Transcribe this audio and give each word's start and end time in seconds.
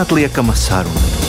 neatliekama 0.00 0.54
saruna. 0.56 1.19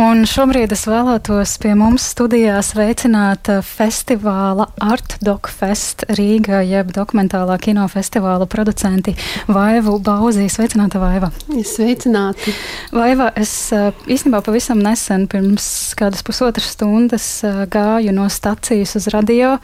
Un 0.00 0.22
šobrīd 0.24 0.72
es 0.72 0.86
vēlētos 0.88 1.58
pie 1.60 1.74
mums 1.76 2.06
studijā 2.14 2.54
sveicināt 2.64 3.50
festivāla 3.68 4.64
Art 4.80 5.18
Doc 5.20 5.50
Fest 5.52 6.06
Rīga, 6.16 6.62
jeb 6.64 6.94
dokumentālā 6.96 7.58
kinofestivāla 7.60 8.46
producenti 8.48 9.12
Vaivu 9.44 9.98
Bauzī. 10.00 10.46
Sveicināta 10.48 11.02
Vaiva! 11.02 11.28
Sveicināti! 11.52 12.54
Vaiva, 12.96 13.26
es 13.36 13.52
īstenībā 14.08 14.40
pavisam 14.46 14.80
nesen, 14.80 15.26
pirms 15.28 15.66
kādas 16.00 16.24
pusotras 16.24 16.70
stundas, 16.78 17.28
gāju 17.68 18.16
no 18.16 18.30
stacijas 18.32 18.96
uz 18.96 19.10
radio, 19.12 19.58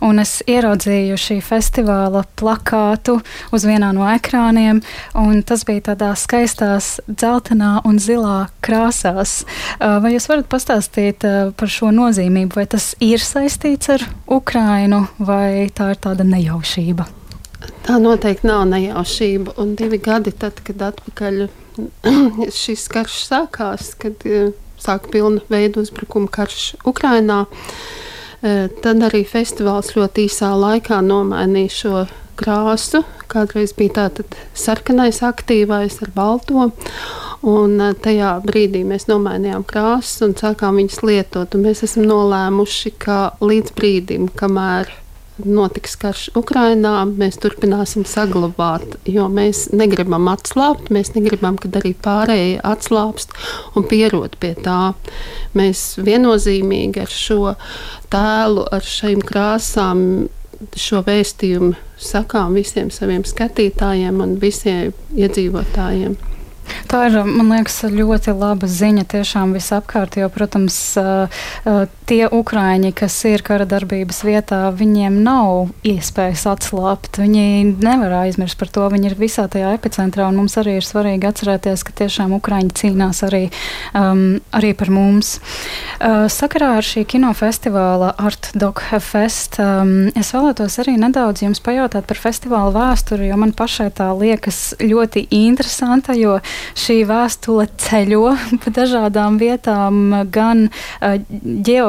un 0.00 0.24
es 0.24 0.38
ieraudzīju 0.48 1.20
šī 1.20 1.38
festivāla 1.44 2.24
plakātu 2.40 3.18
uz 3.52 3.68
vienā 3.68 3.92
no 3.92 4.08
ekrāniem, 4.08 4.80
un 5.20 5.44
tas 5.44 5.68
bija 5.68 5.90
tādā 5.92 6.14
skaistās 6.16 6.94
dzeltenā 7.12 7.82
un 7.84 8.00
zilā 8.00 8.46
krāsās. 8.64 9.42
Vai 9.82 10.12
jūs 10.14 10.28
varat 10.30 10.46
pastāstīt 10.46 11.24
par 11.58 11.70
šo 11.70 11.90
nozīmību, 11.94 12.54
vai 12.54 12.66
tas 12.70 12.92
ir 13.02 13.22
saistīts 13.22 13.90
ar 13.90 14.04
Ukrainu, 14.30 15.00
vai 15.18 15.66
tā 15.74 15.88
ir 15.94 15.98
tāda 16.02 16.26
nejaušība? 16.28 17.08
Tā 17.82 17.98
noteikti 17.98 18.46
nav 18.46 18.62
nejaušība. 18.70 19.56
Un 19.62 19.74
divi 19.78 19.98
gadi, 20.02 20.30
tad, 20.38 20.60
kad 20.62 20.84
atpakaļ 20.92 21.42
šis 22.62 22.86
karš 22.92 23.18
sākās, 23.26 23.92
kad 23.98 24.22
sāka 24.82 25.10
pilna 25.10 25.42
veida 25.50 25.82
uzbrukuma 25.82 26.30
karš 26.30 26.76
Ukrainā, 26.86 27.44
tad 28.42 29.06
arī 29.08 29.24
festivāls 29.26 29.94
ļoti 29.96 30.28
īsā 30.28 30.52
laikā 30.58 31.02
nomainīja 31.06 31.74
šo 31.80 32.04
krāsu. 32.38 33.02
Kādreiz 33.32 33.74
bija 33.76 33.96
tāds 34.00 34.40
sarkanais, 34.58 35.22
aktīvais 35.24 36.00
ar 36.04 36.12
balto. 36.14 36.70
Un 37.42 37.78
eh, 37.82 37.94
tajā 37.98 38.36
brīdī 38.46 38.84
mēs 38.86 39.08
nomainījām 39.10 39.66
krāsas 39.66 40.22
un 40.26 40.36
sākām 40.38 40.78
viņas 40.78 41.02
lietot. 41.06 41.58
Mēs 41.58 41.82
esam 41.88 42.06
nolēmuši, 42.10 42.94
ka 43.02 43.20
līdz 43.42 43.74
brīdim, 43.78 44.28
kamēr 44.38 44.92
notiks 45.42 45.94
karš 46.00 46.26
Ukrajinā, 46.38 46.92
mēs 47.08 47.38
turpināsim 47.42 48.04
saglabāt, 48.08 48.98
jo 49.08 49.26
mēs 49.32 49.64
negribam 49.74 50.28
atslābt, 50.32 50.90
mēs 50.92 51.14
negribam, 51.16 51.56
kad 51.60 51.78
arī 51.80 51.94
pārējie 52.04 52.60
atslābst 52.68 53.32
un 53.78 53.86
pierod 53.88 54.36
pie 54.42 54.52
tā. 54.60 54.92
Mēs 55.58 55.96
viennozīmīgi 56.04 57.02
ar 57.02 57.12
šo 57.12 57.40
tēlu, 58.12 58.66
ar 58.70 58.86
šīm 58.86 59.24
krāsām 59.26 60.06
šo 60.78 61.02
vēstījumu 61.06 61.74
sakām 62.02 62.56
visiem 62.58 62.90
saviem 62.94 63.24
skatītājiem 63.28 64.20
un 64.24 64.36
visiem 64.42 64.92
iedzīvotājiem. 65.16 66.18
Tā 66.88 67.06
ir, 67.08 67.16
man 67.26 67.50
liekas, 67.50 67.80
ļoti 67.90 68.34
laba 68.38 68.68
ziņa 68.70 69.04
tiešām 69.10 69.54
visapkārt, 69.56 70.16
jo, 70.20 70.28
protams, 70.32 70.76
tie 72.06 72.26
ukraiņi, 72.26 72.92
kas 72.96 73.14
ir 73.28 73.42
kara 73.46 73.66
darbības 73.68 74.22
vietā, 74.26 74.60
viņiem 74.74 75.20
nav 75.24 75.70
iespējas 75.86 76.44
atslābt. 76.50 77.18
Viņi 77.20 77.76
nevar 77.82 78.14
aizmirst 78.22 78.58
par 78.60 78.70
to, 78.72 78.86
viņi 78.92 79.10
ir 79.10 79.16
visā 79.18 79.46
tajā 79.50 79.72
epicentrā, 79.76 80.26
un 80.30 80.40
mums 80.40 80.56
arī 80.60 80.78
ir 80.80 80.86
svarīgi 80.86 81.28
atcerēties, 81.28 81.84
ka 81.86 81.94
tiešām 82.02 82.34
ukraiņi 82.38 82.74
cīnās 82.80 83.22
arī, 83.26 83.42
um, 83.98 84.40
arī 84.56 84.72
par 84.78 84.92
mums. 84.94 85.36
Uh, 85.98 86.26
sakarā 86.32 86.74
ar 86.80 86.86
šī 86.86 87.04
kinofestivāla 87.14 88.12
Art 88.18 88.50
Dog 88.58 88.82
Fest, 89.02 89.60
um, 89.62 90.10
es 90.18 90.32
vēlētos 90.34 90.78
arī 90.82 90.96
nedaudz 91.00 91.44
jums 91.44 91.62
pajautāt 91.64 92.08
par 92.10 92.20
festivāla 92.20 92.74
vēsturi, 92.74 93.30
jo 93.30 93.38
man 93.40 93.54
pašai 93.56 93.90
tā 93.94 94.10
liekas 94.16 94.74
ļoti 94.82 95.26
interesanta, 95.42 96.16
jo 96.18 96.38
šī 96.78 97.02
vēstule 97.08 97.68
ceļo 97.82 98.34
pa 98.64 98.74
dažādām 98.80 99.38
vietām, 99.42 100.02
gan 100.32 100.68
uh, 100.68 101.18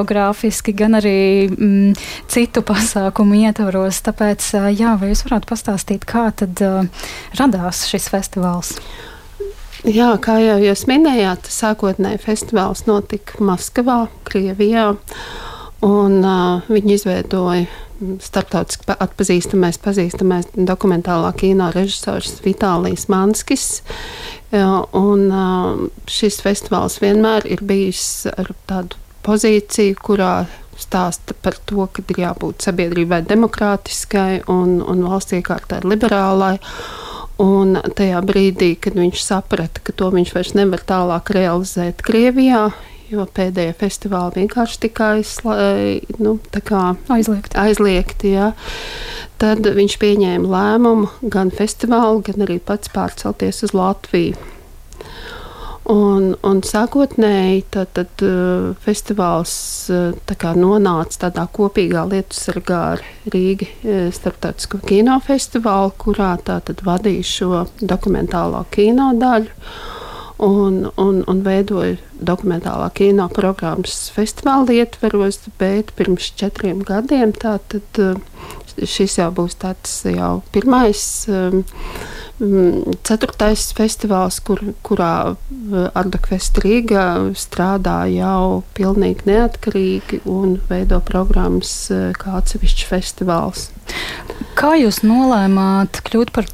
geogrāfiski, 0.03 0.73
gan 0.75 0.97
arī 0.99 1.47
mm, 1.49 1.95
citu 2.27 2.63
pasākumu 2.65 3.39
ietvaros. 3.47 4.01
Tāpēc, 4.03 4.51
jā, 4.75 4.95
vai 4.99 5.11
jūs 5.11 5.23
varētu 5.27 5.49
pastāstīt, 5.49 6.05
kā 6.05 6.31
tad 6.35 6.59
uh, 6.61 6.85
radās 7.39 7.85
šis 7.89 8.09
festivāls? 8.11 8.75
Jā, 9.83 10.13
kā 10.23 10.37
jau 10.39 10.59
jūs 10.63 10.85
minējāt, 10.87 11.49
sākotnēji 11.51 12.21
festivāls 12.23 12.85
notika 12.87 13.39
Maskavā, 13.43 14.07
Krievijā. 14.27 14.93
Un, 15.83 16.21
uh, 16.23 16.61
viņi 16.71 16.95
izveidoja 16.99 17.67
starptautiski 18.23 18.95
atpazīstamais, 18.99 19.77
pazīstamais 19.83 20.49
dokumentālā 20.55 21.29
kino 21.39 21.69
režisors 21.71 22.41
Vitālijs 22.43 23.07
Manskis. 23.11 23.83
Un 24.53 25.23
šis 26.11 26.41
festivāls 26.43 26.99
vienmēr 27.01 27.47
ir 27.49 27.63
bijis 27.65 28.27
ar 28.29 28.51
tādu 28.69 28.99
pozīciju, 29.25 29.97
kurā 30.03 30.33
stāsta 30.79 31.35
par 31.41 31.57
to, 31.69 31.85
ka 31.93 32.03
ir 32.09 32.21
jābūt 32.25 32.65
sabiedrībai 32.65 33.23
demokrātiskai 33.29 34.43
un, 34.51 34.79
un 34.81 35.03
valsts 35.07 35.37
iekārtai 35.37 35.83
liberālai. 35.85 36.57
Un 37.41 37.79
tajā 37.97 38.19
brīdī, 38.21 38.75
kad 38.79 38.93
viņš 38.97 39.21
saprata, 39.25 39.81
ka 39.83 39.95
to 39.97 40.11
viņš 40.13 40.33
vairs 40.35 40.53
nevar 40.53 40.83
tālāk 40.85 41.31
realizēt 41.33 42.03
Krievijā, 42.05 42.67
jo 43.09 43.25
pēdējie 43.25 43.73
festivāli 43.79 44.43
vienkārši 44.43 44.79
tika 44.85 45.09
nu, 46.21 46.37
aizliegti. 47.09 47.57
aizliegti 47.57 48.35
jā. 48.35 48.51
Tad 49.41 49.65
viņš 49.65 49.97
pieņēma 49.99 50.51
lēmumu 50.53 51.29
gan 51.33 51.49
festivālu, 51.51 52.21
gan 52.29 52.45
arī 52.45 52.59
pats 52.63 52.93
pārcelties 52.93 53.65
uz 53.65 53.73
Latviju. 53.75 54.37
Un, 55.91 56.29
un 56.47 56.61
sākotnēji 56.63 57.63
tad, 57.75 57.89
tad, 57.97 58.21
uh, 58.23 58.69
festivāls 58.85 59.55
uh, 59.91 60.13
tā 60.29 60.53
nonāca 60.55 61.25
tādā 61.25 61.43
kopīgā 61.51 62.05
lietu 62.07 62.37
sargā 62.39 62.79
ar 62.93 63.03
Rīgas 63.33 63.83
uh, 63.83 64.05
starptautisko 64.15 64.79
kinofestivālu, 64.87 65.91
kurā 65.99 66.37
tā 66.39 66.61
tad 66.63 66.85
vadīja 66.87 67.27
šo 67.27 67.65
dokumentālo 67.83 68.63
kino 68.71 69.11
daļu. 69.19 69.51
Un, 70.43 70.79
un, 70.99 71.19
un 71.29 71.41
veidoju 71.45 71.99
dokumentālā 72.23 72.87
kino 72.97 73.27
programmas 73.31 74.07
festivāla 74.15 74.73
ietveros, 74.79 75.41
bet 75.59 75.93
pirms 75.99 76.31
četriem 76.39 76.81
gadiem 76.87 77.31
tātad, 77.37 77.85
eh, 78.01 78.17
šis 78.79 79.19
jau 79.19 79.29
būs 79.35 79.57
tāds 79.61 80.01
jau 80.09 80.41
pirmais. 80.55 81.03
Um, 81.31 81.63
Ceturtais 83.05 83.67
festivāls, 83.77 84.39
kur, 84.43 84.59
kurā 84.83 85.13
eh, 85.31 85.85
Ardakvest 85.95 86.57
Rīga 86.63 87.05
strādā 87.37 87.99
jau 88.09 88.63
pilnīgi 88.75 89.29
neatkarīgi 89.29 90.23
un 90.27 90.57
veido 90.67 90.97
programmas 91.05 91.71
kā 92.17 92.33
atsevišķs 92.41 92.89
festivāls. 92.89 93.69
Kā 94.59 94.73
jūs 94.81 95.03
nolēmāt 95.05 96.01
kļūt 96.09 96.33
par 96.35 96.49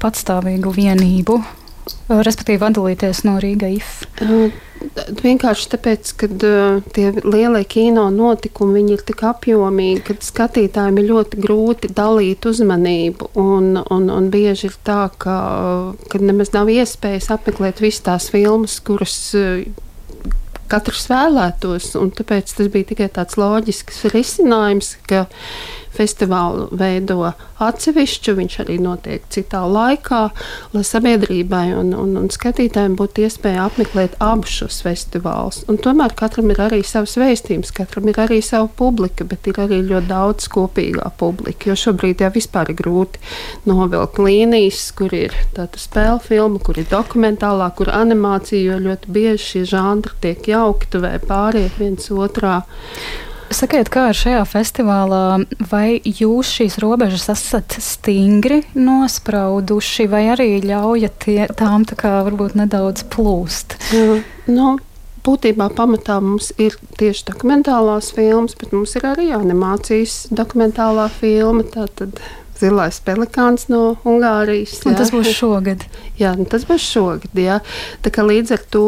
patstāvīgu 0.00 0.74
vienību? 0.80 1.38
Respektīvi 2.08 2.66
atdalīties 2.68 3.24
no 3.26 3.36
Rīgas 3.42 3.76
IF? 3.78 3.92
Vienkārši 5.22 5.70
tāpēc, 5.72 6.12
ka 6.20 6.28
tie 6.94 7.08
lielie 7.24 7.64
kino 7.66 8.06
notikumi 8.14 8.84
ir 8.94 9.02
tik 9.06 9.24
apjomīgi, 9.26 10.04
ka 10.06 10.16
skatītājiem 10.22 11.00
ir 11.00 11.10
ļoti 11.10 11.42
grūti 11.42 11.90
dalīt 11.94 12.46
uzmanību. 12.46 13.32
Un, 13.40 13.74
un, 13.82 14.08
un 14.14 14.30
bieži 14.32 14.68
ir 14.70 14.78
tā, 14.86 15.08
ka, 15.18 15.36
ka 16.10 16.22
nemaz 16.22 16.54
nav 16.54 16.70
iespējas 16.72 17.32
apmeklēt 17.34 17.82
visas 17.82 18.06
tās 18.06 18.30
filmas, 18.34 18.78
kuras 18.84 19.18
katrs 20.68 21.08
vēlētos. 21.10 21.92
Tāpēc 22.18 22.54
tas 22.58 22.70
bija 22.72 22.92
tikai 22.92 23.10
tāds 23.18 23.38
loģisks 23.40 24.04
risinājums, 24.12 24.94
ka 25.08 25.26
festivālu 25.94 26.68
veido 26.78 27.32
atsevišķu, 27.58 28.34
viņš 28.38 28.56
arī 28.62 28.78
notiek 28.82 29.24
citā 29.34 29.64
laikā, 29.66 30.20
lai 30.74 30.84
sabiedrībai 30.86 31.64
un, 31.78 31.92
un, 31.98 32.14
un 32.20 32.28
skatītājiem 32.32 32.94
būtu 32.98 33.24
iespēja 33.26 33.66
apmeklēt 33.66 34.14
abus 34.22 34.60
šos 34.60 34.80
festivālus. 34.86 35.64
Un 35.70 35.80
tomēr 35.82 36.14
katram 36.18 36.52
ir 36.54 36.62
arī 36.68 36.80
savs 36.86 37.16
vēstījums, 37.18 37.74
katram 37.74 38.08
ir 38.10 38.20
arī 38.22 38.40
sava 38.44 38.70
publika, 38.78 39.26
bet 39.28 39.48
ir 39.50 39.58
arī 39.64 39.80
ļoti 39.88 40.10
daudz 40.10 40.48
kopīgā 40.54 41.10
publika. 41.18 41.70
Jo 41.72 41.78
šobrīd 41.86 42.22
jau 42.24 42.32
vispār 42.34 42.72
ir 42.72 42.78
grūti 42.78 43.22
novilkt 43.68 44.22
līnijas, 44.22 44.88
kur 44.98 45.14
ir 45.16 45.34
tāda 45.56 45.80
spēļu 45.82 46.22
filma, 46.28 46.62
kur 46.62 46.78
ir 46.78 46.88
dokumentālā, 46.90 47.70
kur 47.78 47.90
animācija, 47.94 48.72
jo 48.72 48.82
ļoti 48.88 49.14
bieži 49.14 49.44
šie 49.48 49.64
žanri 49.74 50.14
tiek 50.22 50.50
jaukti 50.52 51.02
vai 51.02 51.16
pāriet 51.22 51.80
viens 51.80 52.10
otrā. 52.14 52.62
Sakiet, 53.48 53.88
kā 53.88 54.10
ir 54.10 54.18
šajā 54.18 54.42
festivālā, 54.48 55.22
vai 55.70 56.00
jūs 56.04 56.50
šīs 56.58 56.76
robežas 56.82 57.28
esat 57.32 57.78
stingri 57.80 58.60
nosprauduši, 58.76 60.08
vai 60.12 60.26
arī 60.34 60.50
ļaujat 60.68 61.16
tie, 61.24 61.38
tām 61.56 61.86
tā 61.88 61.96
kā 61.98 62.18
varbūt 62.26 62.58
nedaudz 62.60 63.06
plūst? 63.08 63.78
Jā, 63.94 64.18
nu, 64.52 64.74
būtībā 65.24 65.70
pamatā 65.76 66.18
mums 66.24 66.50
ir 66.60 66.76
tieši 67.00 67.24
dokumentālās 67.30 68.12
filmas, 68.16 68.56
bet 68.58 68.74
mums 68.76 68.94
ir 69.00 69.08
arī 69.08 69.30
animācijas 69.36 70.26
dokumentālā 70.28 71.08
filma. 71.16 71.64
Tātad 71.72 72.20
Zilais 72.58 72.98
pelikāns 73.06 73.68
no 73.70 73.96
Ungārijas. 74.08 74.76
Jā. 74.80 74.90
Un 74.90 74.98
tas 74.98 75.12
būs 75.14 75.30
šogad. 75.36 75.84
Jā, 76.20 76.34
nu, 76.38 76.46
tas 76.50 76.66
būs 76.68 76.82
šogad. 76.82 77.38
Jā. 77.38 77.60
Tā 78.02 78.12
kā 78.14 78.26
līdz 78.26 78.56
ar 78.56 78.64
to 78.74 78.84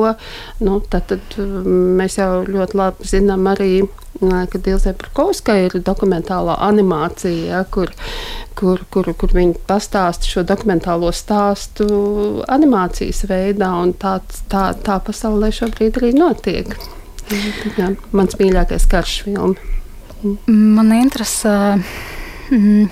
nu, 0.67 0.81
tad, 0.91 1.11
tad 1.13 1.39
mēs 1.39 2.19
jau 2.19 2.43
ļoti 2.49 2.79
labi 2.81 3.11
zinām 3.13 3.47
arī, 3.51 3.73
ka 4.21 4.59
Dilzē 4.59 4.93
Parkovska 4.99 5.55
ir 5.65 5.77
dokumentālā 5.87 6.57
animācija, 6.67 7.55
jā, 7.55 7.61
kur, 7.73 7.93
kur, 8.59 8.83
kur, 8.93 9.13
kur 9.17 9.35
viņi 9.35 9.57
pastāsta 9.69 10.29
šo 10.29 10.45
dokumentālo 10.45 11.13
stāstu 11.15 11.87
animācijas 12.51 13.25
veidā, 13.31 13.71
un 13.81 13.95
tā, 13.95 14.19
tā, 14.53 14.71
tā 14.75 14.99
pasaulē 15.07 15.53
šobrīd 15.55 16.03
arī 16.03 16.13
notiek. 16.19 16.75
Jā, 17.79 17.93
mans 18.11 18.35
mīļākais 18.41 18.89
karš 18.91 19.21
filma. 19.29 19.55
Man 20.51 20.91
interesē. 20.93 21.53
Mm, 22.51 22.91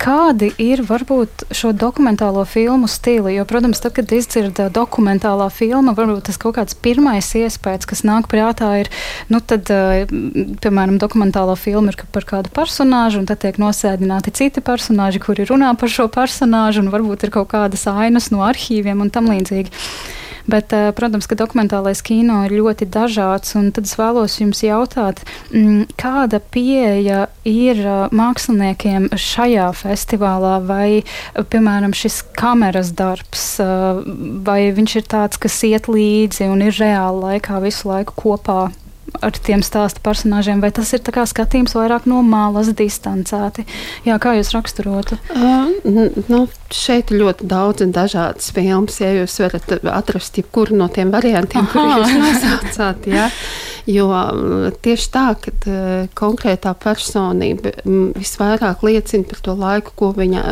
Kādi 0.00 0.48
ir 0.56 0.80
varbūt 0.88 1.50
šo 1.52 1.74
dokumentālo 1.76 2.40
filmu 2.48 2.88
stili? 2.88 3.34
Jo, 3.34 3.44
protams, 3.44 3.82
tad, 3.84 3.92
kad 3.98 4.12
izdzird 4.16 4.56
dokumentālā 4.72 5.50
filma, 5.52 5.92
varbūt 5.96 6.30
tas 6.30 6.38
kaut 6.40 6.56
kāds 6.56 6.72
pirmais 6.72 7.28
iespējas, 7.36 7.84
kas 7.90 8.00
nāk 8.08 8.30
prātā, 8.32 8.70
ir, 8.80 8.88
nu, 9.28 9.42
tad, 9.44 9.68
piemēram, 9.68 10.96
dokumentālā 11.02 11.58
filma 11.60 11.92
ir 11.92 12.00
par 12.14 12.24
kādu 12.30 12.52
personāžu, 12.56 13.20
un 13.20 13.28
tad 13.28 13.42
tiek 13.44 13.60
nosēdināti 13.60 14.32
citi 14.40 14.64
personāži, 14.64 15.20
kuri 15.20 15.44
runā 15.50 15.74
par 15.76 15.92
šo 15.92 16.08
personāžu, 16.08 16.80
un 16.80 16.88
varbūt 16.94 17.28
ir 17.28 17.34
kaut 17.36 17.52
kādas 17.52 17.84
ainas 17.92 18.30
no 18.32 18.40
arhīviem 18.46 19.04
un 19.04 19.12
tam 19.12 19.28
līdzīgi. 19.28 19.68
Bet, 20.50 20.72
eh, 20.72 20.90
protams, 20.96 21.28
ka 21.30 21.38
dokumentālais 21.38 22.02
kino 22.02 22.40
ir 22.46 22.56
ļoti 22.58 22.88
dažāds. 22.90 23.54
Tad 23.54 23.84
es 23.86 23.94
vēlos 23.98 24.38
jums 24.40 24.62
jautāt, 24.64 25.22
mm, 25.52 25.94
kāda 26.00 26.40
pieeja 26.40 27.28
ir 27.44 27.78
eh, 27.78 28.08
māksliniekiem 28.10 29.10
šajā 29.14 29.68
festivālā, 29.78 30.58
vai, 30.66 30.88
eh, 31.04 31.42
piemēram, 31.42 31.94
šis 31.94 32.22
kameras 32.34 32.90
darbs, 32.92 33.60
vai 34.44 34.60
viņš 34.74 34.96
ir 34.96 35.02
tāds, 35.02 35.38
kas 35.38 35.62
iet 35.62 35.86
līdzi 35.86 36.50
un 36.50 36.62
ir 36.62 36.72
reāli 36.72 37.22
laikā 37.26 37.60
visu 37.62 37.90
laiku 37.90 38.16
kopā 38.16 38.70
ar 39.20 39.36
tiem 39.36 39.64
stāstu 39.64 40.02
personāžiem, 40.04 40.60
vai 40.62 40.70
tas 40.74 40.92
ir 40.96 41.02
skatījums 41.02 41.74
vairāk 41.76 42.06
no 42.10 42.20
malas, 42.26 42.70
distancēti? 42.76 43.66
Jā, 44.06 44.18
kā 44.22 44.36
jūs 44.38 44.52
raksturotu? 44.54 45.18
Uh, 45.34 45.72
nu, 46.30 46.44
šeit 46.74 47.10
ir 47.10 47.22
ļoti 47.24 47.48
daudz 47.50 47.84
un 47.86 47.94
dažādas 47.96 48.52
filmas, 48.54 49.00
ja 49.02 49.10
jūs 49.20 49.40
varat 49.42 49.74
atrast 49.90 50.38
jebkuru 50.40 50.78
no 50.78 50.88
tiem 50.92 51.12
variantiem, 51.14 51.66
kurus 51.72 52.06
jūs 52.06 52.22
nosaucāt. 52.22 53.10
Ja? 53.10 53.28
Jo 53.90 54.06
tieši 54.84 55.10
tā, 55.10 55.26
ka 55.40 55.50
konkrētā 56.18 56.74
personība 56.78 57.72
visvairāk 57.84 58.84
liecina 58.86 59.26
par 59.26 59.44
to 59.44 59.56
laiku, 59.58 59.94
ko 59.96 60.12
viņa 60.16 60.44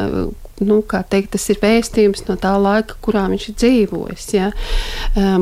nu, 0.64 0.80
teikt, 0.86 1.32
tas 1.34 1.48
ir 1.52 1.60
vēstījums 1.62 2.24
no 2.28 2.38
tā 2.40 2.54
laika, 2.60 2.98
kurā 3.04 3.26
viņš 3.32 3.48
ir 3.50 3.58
dzīvojis. 3.62 4.26
Ja? 4.36 4.50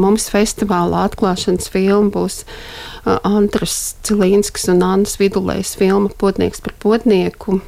Mums 0.01 0.29
festivālā 0.33 1.07
atklāšanas 1.11 1.71
filma 1.73 2.13
būs 2.15 2.43
Antras 3.07 3.97
Cilīnskis 4.07 4.69
un 4.73 4.83
Annas 4.83 5.17
Vidulējas 5.21 5.77
filma 5.79 6.11
Potnieks 6.19 6.63
par 6.65 6.75
potnieku. 6.83 7.61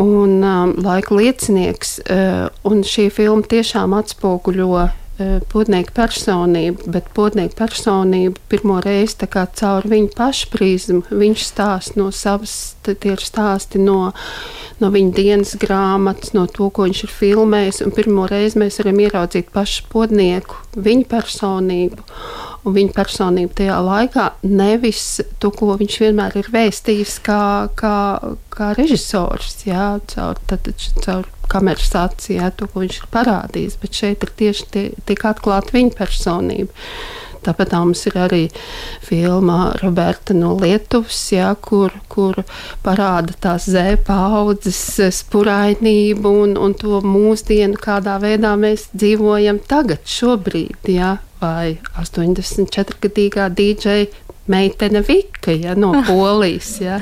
Un 0.00 0.44
um, 0.46 0.72
laika 0.78 1.16
liecinieks, 1.18 1.96
uh, 2.06 2.46
un 2.66 2.84
šī 2.86 3.08
filma 3.10 3.42
tiešām 3.50 3.96
atspoguļo 3.98 4.84
Eh, 5.20 5.40
potnieku 5.52 5.92
personību, 5.92 6.86
bet 6.94 7.10
potnieku 7.12 7.52
personību 7.58 8.40
pirmo 8.48 8.78
reizi 8.80 9.26
caur 9.28 9.84
viņa 9.84 10.14
pašu 10.16 10.46
prizmu. 10.48 11.02
Viņš 11.10 11.42
stāsta 11.44 12.00
no 12.00 12.06
savas, 12.08 12.54
tie 12.86 13.12
ir 13.12 13.20
stāsti 13.20 13.82
no, 13.82 14.14
no 14.80 14.90
viņa 14.94 15.12
dienas 15.18 15.52
grāmatas, 15.60 16.32
no 16.32 16.46
to, 16.48 16.70
ko 16.72 16.88
viņš 16.88 17.02
ir 17.04 17.12
filmējis. 17.18 17.82
Pirmo 17.98 18.24
reizi 18.30 18.62
mēs 18.62 18.80
varam 18.80 19.02
ieraudzīt 19.04 19.52
pašu 19.52 19.90
potnieku, 19.92 20.56
viņa 20.88 21.04
personību. 21.12 22.08
Un 22.60 22.74
viņa 22.76 22.92
personība 22.92 23.56
tajā 23.56 23.78
laikā 23.80 24.26
nevis 24.44 25.04
to, 25.40 25.48
ko 25.54 25.78
viņš 25.80 25.94
vienmēr 26.02 26.34
ir 26.42 26.50
vēstījis 26.52 27.14
kā, 27.24 27.42
kā, 27.78 27.96
kā 28.52 28.72
režisors, 28.76 29.62
jā, 29.64 29.94
caur, 30.12 30.40
tad, 30.50 30.68
caur 31.00 31.28
kameras 31.50 31.94
acī, 31.96 32.36
ja, 32.36 32.50
to, 32.52 32.68
ko 32.70 32.84
viņš 32.84 33.00
ir 33.00 33.08
parādījis. 33.14 33.78
Bet 33.80 33.96
šeit 34.02 34.26
ir 34.26 34.34
tieši 34.42 34.68
tie, 34.74 34.84
tik 35.08 35.24
atklāta 35.30 35.74
viņa 35.76 35.96
personība. 35.98 36.84
Tāpat 37.40 37.72
mums 37.72 38.02
ir 38.04 38.18
arī 38.20 38.40
filma 39.00 39.70
Roberta 39.80 40.34
no 40.36 40.52
Lietuvas, 40.60 41.22
ja, 41.32 41.54
kur, 41.56 41.94
kur 42.12 42.42
parāda 42.84 43.32
tās 43.40 43.64
zēpa 43.72 44.18
audzes 44.42 44.82
spurainību 45.22 46.34
un, 46.42 46.52
un 46.60 46.76
to 46.76 47.00
mūsdienu, 47.00 47.80
kādā 47.80 48.18
veidā 48.20 48.52
mēs 48.60 48.90
dzīvojam 48.92 49.62
tagad, 49.72 50.04
šobrīd. 50.04 50.92
Ja, 50.92 51.14
vai 51.40 51.78
84-gadīgā 52.00 53.48
DJ 53.56 54.10
meitene 54.50 55.04
Vika 55.06 55.54
ja, 55.54 55.76
no 55.78 55.94
Polijas. 56.08 56.76
Ja 56.82 57.00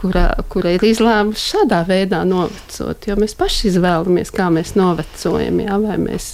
kura, 0.00 0.24
kura 0.48 0.74
ir 0.74 0.84
izlēmusi 0.86 1.52
šādā 1.54 1.82
veidā 1.88 2.22
novecot. 2.28 3.08
Mēs 3.20 3.36
paši 3.38 3.68
izvēlamies, 3.70 4.32
kā 4.34 4.48
mēs 4.52 4.74
novecojam. 4.78 5.60
Jā, 5.64 5.76
vai 5.82 5.98
mēs 6.00 6.30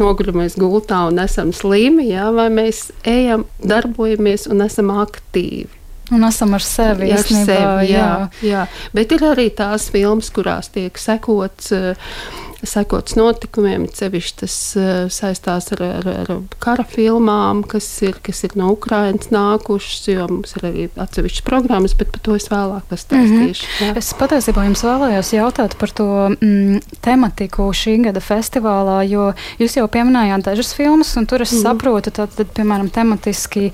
noguļamies 0.00 0.58
gultā 0.60 1.04
un 1.10 1.22
esam 1.22 1.52
slimi, 1.54 2.08
jā, 2.10 2.28
vai 2.34 2.48
mēs 2.54 2.88
ejam, 3.08 3.46
darbojamies 3.62 4.48
un 4.50 4.64
esam 4.66 4.92
aktīvi. 5.04 5.70
Un 6.12 6.26
esam 6.26 6.52
ar 6.52 6.64
sevi. 6.64 7.08
Ar 7.16 7.22
sevi 7.24 7.86
jā, 7.88 7.88
jā. 7.88 8.08
jā, 8.44 8.64
bet 8.96 9.14
ir 9.16 9.24
arī 9.24 9.48
tās 9.56 9.88
filmas, 9.92 10.28
kurās 10.34 10.68
tiek 10.74 10.98
sekots. 11.00 11.70
Uh, 11.72 12.42
sekots 12.68 13.16
notikumiem. 13.18 13.86
Cevišķi 13.94 14.38
tas 14.44 14.56
uh, 14.78 14.90
saistās 15.12 15.70
ar, 15.76 15.82
ar, 16.00 16.08
ar 16.24 16.32
kara 16.62 16.84
filmām, 16.88 17.62
kas 17.68 17.86
ir, 18.06 18.18
kas 18.24 18.44
ir 18.46 18.56
no 18.58 18.72
Ukrainas 18.74 19.30
nākušas, 19.34 20.08
jo 20.10 20.28
mums 20.30 20.56
ir 20.58 20.68
arī 20.68 20.86
atsevišķas 21.04 21.46
programmas, 21.46 21.96
bet 21.98 22.12
par 22.14 22.22
to 22.24 22.38
es 22.38 22.48
vēlāk 22.52 22.86
pastāstīšu. 22.90 23.66
Mm 23.66 23.90
-hmm. 23.90 23.98
Es 23.98 24.14
patiesībā 24.14 24.64
jums 24.64 24.84
vēlējos 24.84 25.32
jautāt 25.34 25.76
par 25.78 25.90
to 25.90 26.08
mm, 26.40 26.80
tematiku 27.00 27.70
šī 27.72 28.02
gada 28.04 28.20
festivālā, 28.20 29.02
jo 29.08 29.32
jūs 29.58 29.76
jau 29.76 29.88
pieminējāt 29.88 30.44
dažas 30.44 30.74
filmas, 30.74 31.16
un 31.16 31.26
tur 31.26 31.42
es 31.42 31.52
mm 31.52 31.62
saprotu, 31.64 32.10
tad, 32.10 32.30
tad, 32.36 32.46
piemēram, 32.54 32.90
tematiski 32.90 33.72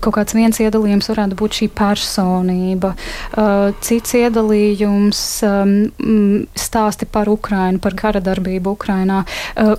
kaut 0.00 0.14
kāds 0.14 0.34
viens 0.34 0.58
iedalījums 0.60 1.08
varētu 1.08 1.34
būt 1.34 1.52
šī 1.52 1.68
personība, 1.68 2.94
uh, 3.36 3.72
cits 3.80 4.14
iedalījums 4.14 5.42
um, 5.42 6.46
stāsti 6.54 7.04
par 7.06 7.28
Ukrainu, 7.28 7.78
par 7.78 7.94
kara 7.94 8.20
darbu 8.20 8.31
darbību 8.32 8.76
Ukrainā. 8.76 9.22
Uh, 9.56 9.76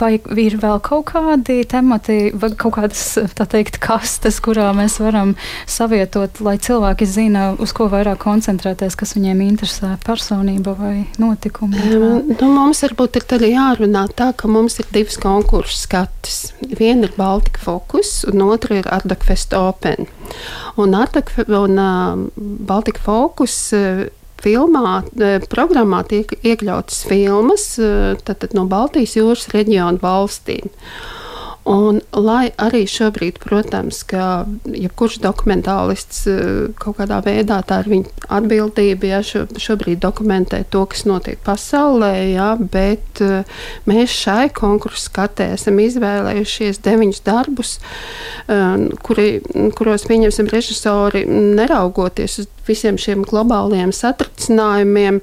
vai 0.00 0.16
ir 0.40 0.56
vēl 0.60 0.80
kaut 0.84 1.06
kādi 1.12 1.62
temati, 1.68 2.32
vai 2.36 2.50
kaut 2.58 2.76
kādas 2.76 3.02
teikt, 3.50 3.78
kastes, 3.82 4.40
kurā 4.44 4.70
mēs 4.76 4.98
varam 5.02 5.34
savietot, 5.70 6.40
lai 6.44 6.56
cilvēki 6.62 7.08
zina, 7.08 7.46
uz 7.60 7.72
ko 7.76 7.88
vairāk 7.92 8.20
koncentrēties, 8.24 8.96
kas 8.98 9.14
viņiem 9.16 9.42
interesē, 9.46 9.94
personība 10.04 10.76
vai 10.78 10.94
notikumi? 11.22 11.80
Um, 11.96 12.32
nu, 12.34 12.50
mums 12.50 12.84
varbūt 12.84 13.20
ir 13.22 13.46
jārunā 13.50 14.06
tā, 14.16 14.32
ka 14.36 14.50
mums 14.50 14.78
ir 14.82 14.90
divas 14.94 15.18
konkursu 15.20 15.84
skatis. 15.84 16.40
Viena 16.74 17.08
ir 17.08 17.16
Baltika 17.16 17.62
Focus, 17.64 18.22
un 18.30 18.44
otra 18.48 18.80
ir 18.82 18.90
Ardaka 18.92 19.32
Fest 19.32 19.56
Open. 19.56 20.08
Un, 20.80 20.96
Ardaka, 20.98 21.46
un 21.60 21.80
uh, 21.80 22.26
Baltika 22.68 23.02
Focus 23.04 23.56
uh, 23.76 24.04
filmā, 24.44 25.00
e, 25.16 25.38
programmā 25.50 26.02
tiek 26.08 26.36
iekļautas 26.42 27.04
filmas 27.08 27.66
e, 27.80 27.90
no 28.56 28.66
Baltijas 28.70 29.16
jūras 29.18 29.48
reģiona 29.54 30.00
valstīm. 30.02 30.70
Un, 31.64 32.02
lai 32.12 32.50
arī 32.60 32.82
šobrīd, 32.84 33.38
protams, 33.40 34.02
ka 34.04 34.44
jebkurš 34.68 35.16
dokumentālists 35.24 36.26
eh, 36.28 36.42
kaut 36.76 36.98
kādā 36.98 37.22
veidā 37.24 37.62
tā 37.64 37.78
ir 37.80 37.88
viņa 37.88 38.28
atbildība, 38.36 39.08
ja 39.08 39.20
šo, 39.24 39.46
šobrīd 39.48 40.02
dokumentē 40.02 40.60
to, 40.68 40.82
kas 40.92 41.06
notiek 41.08 41.40
pasaulē, 41.46 42.12
ja, 42.34 42.50
bet 42.60 43.22
eh, 43.24 43.48
mēs 43.88 44.12
šai 44.12 44.50
konkursu 44.52 45.06
skatē 45.06 45.54
esam 45.56 45.80
izvēlējušies 45.80 46.82
deviņus 46.84 47.24
darbus, 47.24 47.78
eh, 48.44 48.84
kuri, 49.00 49.30
kuros 49.78 50.04
pieņemsim 50.10 50.52
režisori, 50.52 51.24
neraugoties 51.32 52.42
uz 52.44 52.52
visiem 52.68 52.98
šiem 53.00 53.24
globāliem 53.28 53.92
satricinājumiem 53.94 55.20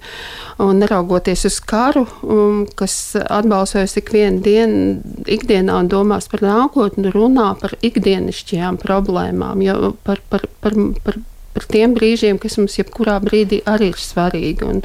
un 0.62 0.82
neraugoties 0.82 1.46
uz 1.50 1.58
karu, 1.66 2.06
um, 2.22 2.64
kas 2.78 3.16
atbalsojas 3.22 3.98
ik 4.02 4.12
vienu 4.14 4.42
dienu, 4.46 5.00
ikdienā 5.26 5.80
un 5.82 5.90
domās 5.92 6.30
par 6.32 6.46
nākotni, 6.46 7.12
runā 7.14 7.52
par 7.62 7.76
ikdienišķajām 7.84 8.80
problēmām, 8.82 9.62
jo 9.66 9.94
par, 10.08 10.22
par, 10.32 10.48
par, 10.64 10.78
par, 11.06 11.20
par 11.56 11.68
tiem 11.72 11.96
brīžiem, 11.98 12.40
kas 12.42 12.58
mums 12.60 12.78
jebkurā 12.80 13.20
brīdī 13.24 13.62
arī 13.70 13.92
ir 13.92 14.00
svarīgi. 14.02 14.68
Un, 14.68 14.84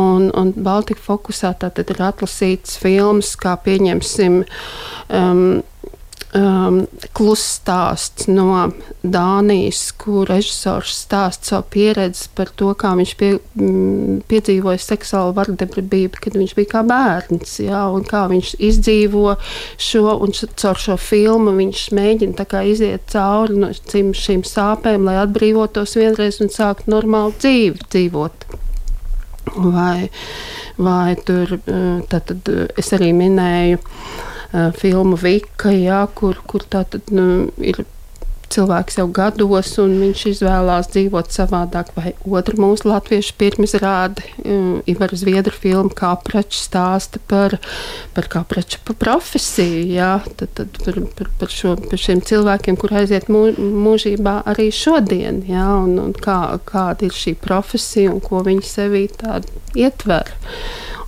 un, 0.00 0.28
un 0.36 0.54
Baltika 0.56 1.02
fokusā 1.04 1.52
tātad 1.60 1.92
ir 1.92 2.00
atlasīts 2.10 2.78
filmas, 2.80 3.34
kā 3.40 3.56
pieņemsim. 3.64 4.42
Um, 5.10 5.60
um, 6.36 6.84
kluss 7.16 7.56
stāsts 7.58 8.28
no 8.30 8.70
Dānijas, 9.02 9.90
kur 9.98 10.28
režisors 10.30 10.92
stāsta 11.06 11.52
savu 11.52 11.66
pieredzi 11.74 12.28
par 12.36 12.52
to, 12.56 12.70
kā 12.78 12.92
viņš 12.98 13.14
pie, 13.20 13.30
m, 13.58 14.20
piedzīvoja 14.30 14.80
seksuālu 14.82 15.34
vardarbību, 15.38 16.20
kad 16.22 16.38
viņš 16.38 16.54
bija 16.58 16.72
kā 16.76 16.84
bērns, 16.86 17.56
jā, 17.64 17.82
kā 18.10 18.24
viņš 18.30 18.54
izdzīvo 18.70 19.36
šo, 19.80 20.06
un 20.20 20.34
caur 20.36 20.80
šo 20.80 20.98
filmu 21.00 21.56
viņš 21.58 21.84
mēģina 21.96 22.64
iziet 22.70 23.10
cauri 23.10 23.58
no 23.58 23.72
šīm 23.72 24.44
sāpēm, 24.46 25.06
lai 25.08 25.18
atbrīvotos 25.24 25.96
vienreiz 25.98 26.40
un 26.44 26.52
sāktu 26.52 26.92
normālu 26.92 27.34
dzīvi 27.38 27.86
dzīvot. 27.88 28.50
Vai, 29.50 30.10
vai 30.78 31.14
tur 31.26 31.56
uh, 31.56 32.02
tad, 32.06 32.28
tad 32.28 32.50
es 32.78 32.92
arī 32.94 33.08
minēju 33.16 33.80
uh, 33.80 34.28
filmu 34.76 35.18
Vika, 35.20 35.72
jā, 35.74 36.02
kur, 36.14 36.40
kur 36.46 36.64
tā 36.66 36.84
tad 36.90 37.12
nu, 37.14 37.48
ir 37.62 37.84
cilvēks 38.50 38.98
jau 39.00 39.06
gados, 39.14 39.72
un 39.82 39.94
viņš 40.02 40.24
izvēlās 40.32 40.90
dzīvot 40.92 41.30
savādāk. 41.34 41.92
Vai 41.96 42.12
otra 42.26 42.58
mūsu 42.60 42.90
latviešu 42.90 43.36
pirmizrāde, 43.40 44.24
um, 44.44 44.80
Ivar 44.90 45.14
Zviedru 45.16 45.54
filma 45.54 45.92
Kāpračs 45.96 46.64
stāsta 46.68 47.22
par, 47.30 47.56
par 48.16 48.30
kāprača 48.32 48.82
profesiju, 48.90 49.86
jā, 49.94 50.12
tad, 50.40 50.54
tad 50.58 50.80
par, 50.84 51.00
par, 51.18 51.32
par, 51.40 51.54
šo, 51.54 51.76
par 51.86 52.02
šiem 52.02 52.22
cilvēkiem, 52.26 52.78
kur 52.80 52.94
aiziet 53.00 53.30
mū, 53.32 53.46
mūžībā 53.58 54.40
arī 54.50 54.70
šodien, 54.74 55.44
jā, 55.48 55.66
un, 55.84 55.96
un 56.02 56.14
kā, 56.16 56.40
kāda 56.68 57.08
ir 57.08 57.16
šī 57.16 57.36
profesija 57.40 58.12
un 58.12 58.22
ko 58.24 58.44
viņi 58.46 58.66
sevī 58.66 59.06
tādu 59.20 59.60
ietver. 59.78 60.34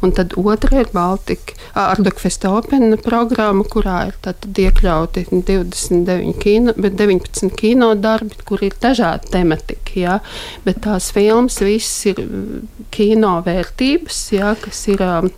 Un 0.02 0.10
tad 0.10 0.32
otra 0.36 0.80
ir 0.80 0.88
Baltika 0.90 1.54
Ardukfesta 1.78 2.50
Open 2.50 2.96
programma, 3.04 3.62
kurā 3.62 4.08
ir 4.10 4.16
iekļauti 4.64 5.28
29 5.30 6.34
kino, 6.42 6.74
19 6.74 7.31
kino 7.58 7.92
darbi, 7.98 8.36
kur 8.48 8.62
ir 8.64 8.74
dažādi 8.82 9.32
tematika. 9.32 9.94
Ja? 9.98 10.18
Bet 10.66 10.82
tās 10.86 11.10
filmas 11.14 11.60
visas 11.62 12.12
ir 12.12 12.24
kino 12.94 13.38
vērtības, 13.46 14.26
ja? 14.38 14.56
kas 14.60 14.88
ir. 14.92 15.06
Um, 15.06 15.32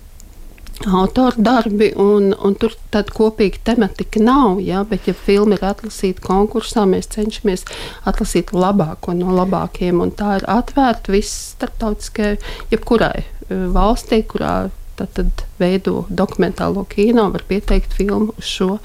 autora 0.90 1.38
darbi, 1.38 1.92
un, 2.02 2.32
un 2.34 2.56
tur 2.58 2.72
tāda 2.90 3.12
kopīga 3.14 3.60
tematika 3.70 4.18
nav. 4.20 4.58
Ja? 4.60 4.82
Bet, 4.88 5.06
ja 5.06 5.14
filma 5.14 5.54
ir 5.54 5.62
atlasīta 5.64 6.24
konkursā, 6.26 6.82
mēs 6.90 7.12
cenšamies 7.14 7.62
atlasīt 8.10 8.50
labāko 8.52 9.14
no 9.14 9.36
labākajiem. 9.38 10.02
Tā 10.18 10.40
ir 10.40 10.48
atvērta 10.50 11.14
visai 11.14 11.54
starptautiskajai, 11.54 12.40
jebkurai 12.74 13.22
Eh, 13.52 13.66
valstī, 13.68 14.22
kurā 14.24 14.70
tad 14.96 15.42
veido 15.58 16.04
dokumentālo 16.08 16.86
kino, 16.88 17.26
var 17.34 17.42
pieteikt 17.48 17.96
filmu 17.98 18.32
uz 18.38 18.48
šo. 18.48 18.78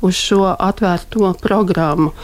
Uz 0.00 0.16
šo 0.16 0.46
atvērto 0.54 1.34
programmu. 1.42 2.14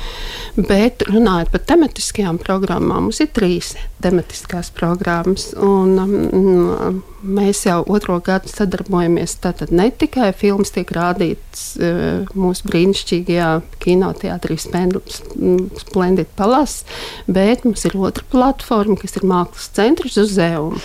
Bet 0.56 1.02
runājot 1.11 1.50
par 1.52 1.61
tematiskajām 1.68 2.38
programmām, 2.40 3.09
mums 3.09 3.21
ir 3.21 3.28
trīs 3.37 3.75
tematiskās 4.00 4.71
programmas. 4.73 5.50
Un, 5.61 5.92
mm, 6.00 7.02
mēs 7.37 7.64
jau 7.66 7.83
otro 7.92 8.16
gadu 8.25 8.49
sadarbojamies. 8.49 9.37
Tātad 9.45 9.73
ne 9.76 9.90
tikai 9.90 10.30
filmas 10.37 10.73
tiek 10.73 10.90
rādītas 10.97 11.66
uh, 11.76 12.25
mūsu 12.38 12.71
brīnišķīgajā 12.71 13.50
kinoteātrī 13.85 14.56
Splendid 14.61 16.33
Palace, 16.38 16.87
bet 17.28 17.66
mums 17.68 17.85
ir 17.85 17.99
otra 18.00 18.25
platforma, 18.33 18.97
kas 19.00 19.18
ir 19.21 19.28
Mākslas 19.28 19.68
centrs 19.76 20.16
uz 20.23 20.33
Zēumu. 20.38 20.80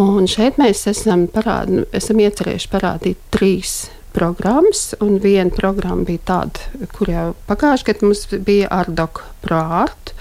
Un 0.00 0.26
šeit 0.30 0.58
mēs 0.60 0.86
esam, 0.90 1.26
parādi, 1.30 1.84
esam 1.96 2.20
iecerējuši 2.22 2.70
parādīt 2.72 3.24
trīs 3.34 3.90
programmas, 4.14 4.94
un 5.00 5.18
viena 5.22 5.52
programma 5.54 6.04
bija 6.08 6.22
tāda, 6.32 6.86
kur 6.96 7.10
jau 7.10 7.26
pagājušajā 7.48 7.88
gadā 7.88 8.06
mums 8.06 8.24
bija 8.46 8.70
Ardoka 8.74 9.26
Prārt, 9.44 10.14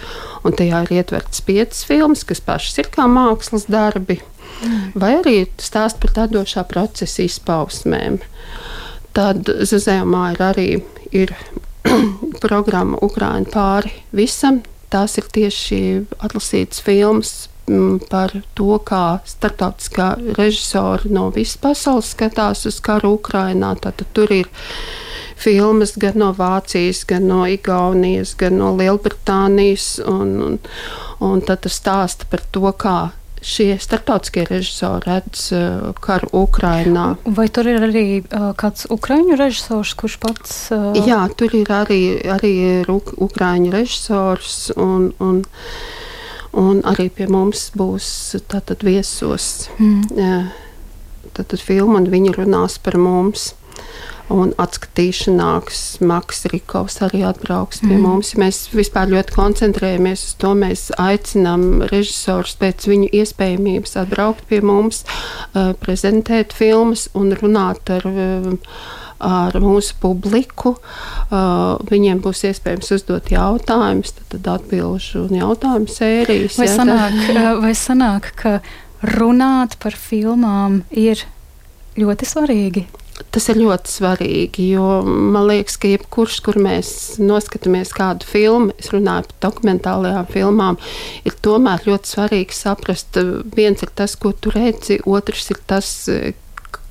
un 0.46 0.56
tajā 0.56 0.84
ir 0.86 0.96
ietverts 1.00 1.44
piecas 1.46 1.84
filmas, 1.90 2.24
kas 2.28 2.44
pašas 2.46 2.80
ir 2.84 2.92
kā 2.94 3.08
mākslas 3.10 3.68
darbi, 3.72 4.20
mm. 4.64 4.96
vai 5.00 5.16
arī 5.20 5.38
stāst 5.62 6.00
par 6.04 6.16
tādošā 6.22 6.66
procesa 6.70 7.26
izpausmēm. 7.26 8.22
Tad 9.18 9.50
Zuzēmā 9.50 10.26
ir 10.36 10.44
arī 10.46 10.70
ir 11.12 11.34
programma 12.44 13.00
Ukraina 13.02 13.50
pāri 13.50 13.94
visam. 14.16 14.62
Tās 14.90 15.20
ir 15.22 15.28
tieši 15.30 15.80
atlasītas 16.18 16.82
filmas 16.82 17.49
par 18.10 18.34
to, 18.58 18.80
kā 18.86 19.20
starptautiskā 19.28 20.14
režisori 20.38 21.12
no 21.14 21.30
visas 21.36 21.60
pasaules 21.62 22.14
skatās 22.16 22.66
uz 22.70 22.80
karu 22.84 23.16
Ukrajinā. 23.20 23.76
Tur 24.14 24.34
ir 24.34 24.50
filmas 25.40 25.96
gan 26.00 26.20
no 26.20 26.34
Vācijas, 26.36 27.06
gan 27.08 27.30
no 27.30 27.46
Igaunijas, 27.48 28.36
gan 28.40 28.60
no 28.60 28.74
Lielbritānijas. 28.78 30.00
Un, 30.08 30.36
un, 30.46 30.60
un 31.24 31.46
tad 31.46 31.64
tas 31.66 31.80
stāsta 31.80 32.28
par 32.30 32.44
to, 32.52 32.68
kā 32.76 32.98
šie 33.42 33.78
starptautiskie 33.80 34.44
režisori 34.50 35.08
redz 35.08 35.46
uh, 35.56 35.92
karu 36.04 36.28
Ukrajinā. 36.44 37.14
Vai 37.24 37.48
tur 37.52 37.70
ir 37.72 37.86
arī 37.88 38.06
uh, 38.20 38.52
kāds 38.60 38.90
ukraiņu 38.92 39.38
režisors, 39.40 39.94
kurš 40.00 40.18
pats? 40.24 40.58
Uh... 40.76 40.92
Jā, 41.08 41.22
tur 41.40 41.56
ir 41.56 41.72
arī, 41.72 42.02
arī 42.28 42.54
ukraiņu 42.90 43.72
režisors. 43.76 44.58
Un, 44.76 45.12
un, 45.24 45.44
Un 46.58 46.82
arī 46.88 47.10
pie 47.14 47.28
mums 47.30 47.70
būs 47.78 48.10
tātad 48.50 48.82
viesos 48.86 49.70
mm. 49.78 50.50
tātad 51.38 51.62
filma, 51.62 52.00
un 52.02 52.10
viņi 52.10 52.34
runās 52.40 52.80
par 52.82 52.98
mums. 52.98 53.54
Un 54.30 54.52
atskatīšanās 54.62 56.02
Maks 56.06 56.44
Rikovs 56.52 57.00
arī 57.02 57.24
atbrauks 57.26 57.80
pie 57.82 57.96
mm. 57.96 58.04
mums. 58.06 58.36
Mēs 58.38 58.68
vispār 58.78 59.10
ļoti 59.10 59.34
koncentrējamies 59.34 60.26
uz 60.28 60.36
to. 60.42 60.52
Mēs 60.58 60.84
aicinām 61.02 61.82
režisorus 61.90 62.54
pēc 62.62 62.86
viņu 62.92 63.10
iespējamības 63.22 63.98
atbraukt 64.04 64.46
pie 64.52 64.62
mums, 64.62 65.02
prezentēt 65.82 66.54
filmas 66.54 67.08
un 67.18 67.34
runāt 67.42 67.90
ar 67.94 68.06
ar 69.20 69.58
mūsu 69.62 69.98
publiku. 70.02 70.76
Uh, 71.30 71.78
viņiem 71.90 72.22
būs 72.24 72.46
iespējams 72.50 72.94
uzdot 72.96 73.32
jautājumus, 73.34 74.16
tad, 74.32 74.48
atbildžu 74.56 75.26
un 75.28 75.42
jautājumu 75.42 75.92
sērijas. 75.92 76.60
Vai, 76.60 76.70
jā, 76.70 76.78
sanāk, 76.80 77.20
tā. 77.28 77.50
vai 77.64 77.74
sanāk, 77.78 78.32
ka 78.40 78.56
runāt 79.20 79.78
par 79.84 79.98
filmām 79.98 80.82
ir 80.92 81.26
ļoti 82.00 82.28
svarīgi? 82.28 82.88
Tas 83.36 83.50
ir 83.52 83.60
ļoti 83.60 83.92
svarīgi, 83.92 84.66
jo 84.78 85.02
man 85.06 85.50
liekas, 85.50 85.76
ka 85.82 85.90
jebkurš, 85.92 86.38
kur 86.46 86.56
mēs 86.64 86.92
noskatāmies 87.20 87.92
kādu 87.94 88.26
filmu, 88.26 88.72
es 88.80 88.94
runāju 88.94 89.28
par 89.28 89.50
dokumentālajām 89.50 90.30
filmām, 90.32 90.80
ir 91.28 91.36
tomēr 91.44 91.84
ļoti 91.90 92.14
svarīgi 92.14 92.56
saprast, 92.56 93.20
viens 93.58 93.84
ir 93.84 93.92
tas, 93.92 94.16
ko 94.16 94.32
tu 94.32 94.54
redzi, 94.56 95.02
otrs 95.04 95.52
ir 95.52 95.60
tas, 95.68 95.92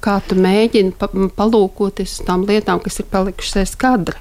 kā 0.04 0.18
tu 0.28 0.36
mēģini 0.38 0.92
pa, 0.98 1.08
palūkoties 1.10 2.18
uz 2.18 2.26
tām 2.26 2.44
lietām, 2.48 2.80
kas 2.82 3.00
ir 3.02 3.08
palikušas 3.10 3.62
aiz 3.62 3.74
kadra. 3.78 4.18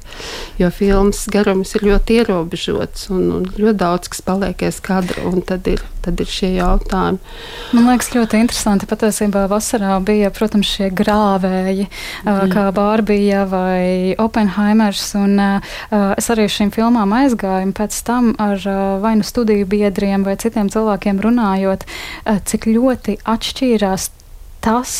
Jo 0.57 0.71
filmas 0.73 1.25
garums 1.31 1.75
ir 1.77 1.85
ļoti 1.85 2.21
ierobežots 2.21 3.11
un, 3.13 3.27
un 3.39 3.45
ļoti 3.51 3.77
daudz 3.77 4.11
kas 4.13 4.23
paliek 4.25 4.63
aiz 4.65 4.79
kadra, 4.83 5.27
un 5.29 5.43
tad 5.45 5.67
ir, 5.69 5.83
tad 6.05 6.17
ir 6.23 6.31
šie 6.31 6.53
jautājumi. 6.55 7.21
Man 7.77 7.89
liekas, 7.91 8.09
ļoti 8.15 8.41
interesanti. 8.41 8.89
Patiesībā 8.89 9.45
vasarā 9.51 9.99
bija, 10.05 10.31
protams, 10.33 10.71
šie 10.77 10.89
grāvēji, 10.97 11.87
mm. 12.25 12.53
kā 12.53 12.67
Bārbija 12.75 13.45
vai 13.51 14.15
Oppenheimers, 14.21 15.11
un 15.19 15.37
es 15.91 16.31
arī 16.33 16.47
šīm 16.51 16.73
filmām 16.73 17.13
aizgāju 17.21 17.73
pēc 17.77 18.01
tam 18.07 18.33
ar 18.41 18.61
vai 19.03 19.17
nu 19.19 19.25
studiju 19.27 19.67
biedriem 19.69 20.25
vai 20.25 20.37
citiem 20.41 20.71
cilvēkiem 20.73 21.21
runājot, 21.23 21.85
cik 22.49 22.69
ļoti 22.71 23.19
atšķīrās 23.27 24.11
tas, 24.63 24.93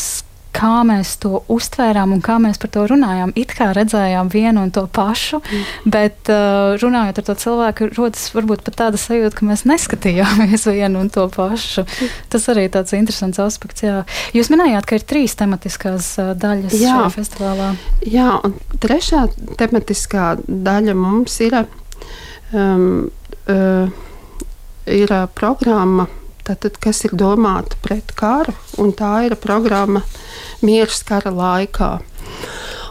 kā 0.58 0.82
mēs 0.86 1.14
to 1.22 1.42
uztvērām 1.52 2.12
un 2.16 2.22
kā 2.24 2.38
mēs 2.42 2.58
par 2.60 2.72
to 2.74 2.84
runājām. 2.90 3.32
It 3.38 3.54
kā 3.56 3.70
redzējām 3.76 4.30
vienu 4.32 4.64
un 4.66 4.72
to 4.74 4.84
pašu, 4.90 5.40
mm. 5.40 5.90
bet 5.94 6.30
uh, 6.32 6.74
runājot 6.82 7.20
ar 7.20 7.26
to 7.28 7.36
cilvēku, 7.44 7.90
rodas 7.98 8.26
varbūt 8.34 8.64
pat 8.66 8.78
tāda 8.82 9.00
sajūta, 9.00 9.36
ka 9.38 9.48
mēs 9.48 9.64
neskatījāmies 9.68 10.66
vienu 10.74 11.04
un 11.04 11.12
to 11.14 11.28
pašu. 11.34 11.86
Mm. 11.86 12.16
Tas 12.34 12.48
arī 12.52 12.66
tāds 12.74 12.96
interesants 12.98 13.42
aspekts. 13.42 13.86
Jā. 13.86 14.02
Jūs 14.36 14.50
minējāt, 14.54 14.88
ka 14.88 14.98
ir 14.98 15.06
trīs 15.14 15.38
tematiskās 15.38 16.10
uh, 16.22 16.34
daļas 16.38 16.74
jā. 16.74 16.96
šajā 16.96 17.14
festivālā. 17.14 17.70
Jā, 18.08 18.32
un 18.46 18.58
trešā 18.82 19.26
tematiskā 19.60 20.34
daļa 20.46 20.98
mums 20.98 21.40
ir. 21.46 21.62
Um, 22.48 23.10
uh, 23.52 24.06
ir 24.88 25.12
uh, 25.12 25.26
programma, 25.34 26.06
tātad, 26.48 26.78
kas 26.82 27.04
ir 27.06 27.14
domāta 27.18 27.78
pret 27.84 28.14
karu, 28.18 28.54
un 28.80 28.94
tā 28.96 29.28
ir 29.28 29.36
programma 29.40 30.02
miers 30.64 31.02
kara 31.06 31.32
laikā. 31.34 31.98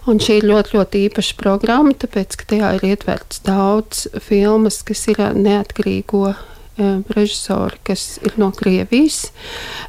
Un 0.07 0.21
šī 0.23 0.37
ir 0.39 0.47
ļoti, 0.47 0.77
ļoti 0.77 0.99
īpaša 1.09 1.35
programma, 1.39 1.91
tāpēc, 1.99 2.37
ka 2.39 2.45
tajā 2.53 2.69
ir 2.77 2.85
ietverts 2.93 3.41
daudz 3.43 4.05
filmas, 4.23 4.79
kas 4.87 5.03
ir 5.11 5.19
neatkarīgo 5.35 6.29
režisori, 6.77 7.79
kas 7.87 8.17
ir 8.25 8.37
no 8.41 8.51
Krievijas. 8.55 9.31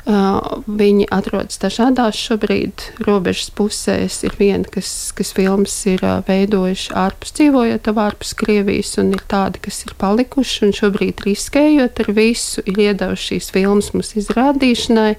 Viņi 0.07 1.09
atrodas 1.14 1.61
dažādās 1.62 2.18
šobrīd 2.18 2.85
robežas 3.07 3.50
pusēs. 3.54 4.23
Ir 4.26 4.37
viena, 4.40 4.64
kas, 4.73 5.12
kas 5.16 5.35
filmas 5.37 5.75
ir 5.90 6.04
veidojuši 6.28 6.95
ārpus 6.99 7.35
dzīvojot 7.38 7.92
ārpus 7.99 8.35
Krievijas, 8.38 8.97
un 9.00 9.12
ir 9.16 9.23
tādi, 9.30 9.62
kas 9.64 9.83
ir 9.87 9.95
palikuši 10.00 10.68
un 10.68 10.76
šobrīd 10.76 11.25
riskējot 11.26 12.04
ar 12.04 12.12
visu, 12.16 12.64
ir 12.64 12.85
iedevuši 12.88 13.35
šīs 13.35 13.50
filmas 13.54 13.92
mums 13.95 14.14
izrādīšanai. 14.18 15.14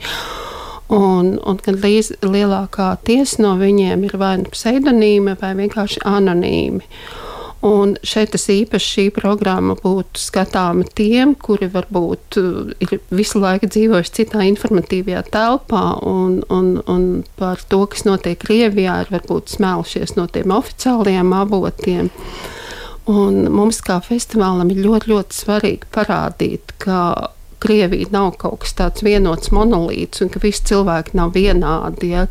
Un, 0.89 1.35
un 1.45 1.59
gan 1.61 1.75
līdz 1.83 2.23
lielākā 2.25 2.95
tiesa 3.05 3.43
no 3.43 3.53
viņiem 3.59 4.07
ir 4.07 4.15
vai 4.17 4.39
nu 4.41 4.49
pseidonīmi, 4.49 5.35
vai 5.37 5.51
vienkārši 5.59 6.01
anonīmi. 6.09 6.81
Un 7.65 7.97
šeit 8.07 8.29
tas 8.31 8.45
īpaši 8.53 8.91
šī 8.93 9.03
programma 9.11 9.73
būtu 9.75 10.21
skatāma 10.21 10.85
tiem, 10.95 11.33
kuri 11.35 11.67
varbūt 11.73 12.37
uh, 12.39 12.69
ir 12.79 13.01
visu 13.11 13.41
laiku 13.43 13.67
dzīvojuši 13.67 14.13
citā 14.21 14.45
informatīvajā 14.47 15.25
telpā, 15.33 15.81
un, 16.07 16.37
un, 16.47 16.69
un 16.87 17.09
par 17.39 17.59
to, 17.67 17.81
kas 17.91 18.05
notiek 18.07 18.39
Krievijā, 18.39 19.01
ir 19.03 19.11
varbūt 19.11 19.51
smēlušies 19.57 20.15
no 20.15 20.29
tiem 20.31 20.55
oficiālajiem 20.55 21.35
avotiem. 21.35 22.07
Un 23.11 23.41
mums 23.51 23.81
kā 23.83 23.97
festivālam 24.05 24.71
ir 24.71 24.79
ļoti, 24.85 25.11
ļoti 25.11 25.39
svarīgi 25.41 25.91
parādīt, 25.91 26.77
ka 26.79 27.33
Krievija 27.59 28.07
nav 28.13 28.37
kaut 28.39 28.61
kas 28.63 28.77
tāds 28.77 29.03
vienots 29.03 29.51
monolīts 29.51 30.23
un 30.23 30.31
ka 30.31 30.39
visi 30.39 30.63
cilvēki 30.69 31.17
nav 31.19 31.33
vienādi. 31.35 32.13
Ja, 32.13 32.23